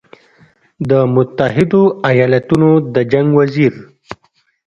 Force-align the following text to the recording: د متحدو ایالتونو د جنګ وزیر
د 0.89 0.91
متحدو 1.15 1.83
ایالتونو 2.09 2.69
د 2.93 2.95
جنګ 3.11 3.27
وزیر 3.39 3.73